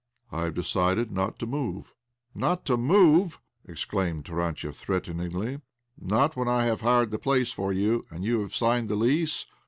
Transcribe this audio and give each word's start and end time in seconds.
"I 0.31 0.45
have 0.45 0.55
decided 0.55 1.11
not 1.11 1.37
to 1.37 1.45
move." 1.45 1.93
"Not 2.33 2.65
to 2.65 2.75
move?" 2.75 3.39
exclaimed 3.69 4.25
Tarantiev 4.25 4.75
threateningly. 4.75 5.59
"Not 5.95 6.35
when 6.35 6.47
I 6.47 6.63
have 6.65 6.81
hired 6.81 7.11
the 7.11 7.19
place 7.19 7.51
for 7.51 7.71
you, 7.71 8.03
and 8.09 8.23
you 8.25 8.39
have 8.41 8.55
signed 8.55 8.89
the 8.89 8.95
lease?" 8.95 9.45